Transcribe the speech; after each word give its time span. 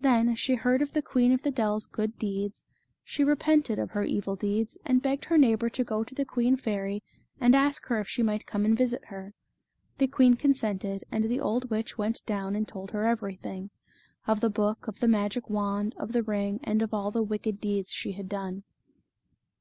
Then, 0.00 0.28
as 0.28 0.38
she 0.38 0.54
heard 0.54 0.80
of 0.80 0.92
the 0.92 1.02
Queen 1.02 1.32
of 1.32 1.42
the 1.42 1.50
Dell's 1.50 1.86
good 1.86 2.16
deeds, 2.20 2.66
she 3.02 3.24
repented 3.24 3.80
of 3.80 3.90
her 3.90 4.04
evil 4.04 4.36
deeds, 4.36 4.78
and 4.84 5.02
begged 5.02 5.24
her 5.24 5.36
neighbour 5.36 5.68
to 5.68 5.82
go 5.82 6.04
to 6.04 6.14
the 6.14 6.24
queen 6.24 6.56
fairy 6.56 7.02
and 7.40 7.52
ask 7.52 7.84
her 7.86 7.98
if 7.98 8.06
she 8.06 8.22
might 8.22 8.46
come 8.46 8.64
and 8.64 8.76
visit 8.78 9.06
her. 9.06 9.34
The 9.98 10.06
queen 10.06 10.34
consented, 10.34 11.02
and 11.10 11.24
the 11.24 11.40
old 11.40 11.68
witch 11.68 11.98
went 11.98 12.24
down 12.26 12.54
and 12.54 12.68
told 12.68 12.92
her 12.92 13.08
everything 13.08 13.70
of 14.28 14.38
the 14.40 14.48
The 14.50 14.54
Fairy 14.54 14.64
of 14.70 14.78
the 14.78 14.78
Dell. 14.82 14.82
35 14.82 14.82
book, 14.82 14.88
of 14.94 15.00
the 15.00 15.08
magic 15.08 15.50
wand, 15.50 15.94
of 15.98 16.12
the 16.12 16.22
ring, 16.22 16.60
and 16.62 16.80
of 16.80 16.94
all 16.94 17.10
the 17.10 17.24
wicked 17.24 17.60
deeds 17.60 17.90
she 17.90 18.12
had 18.12 18.28
done. 18.28 18.62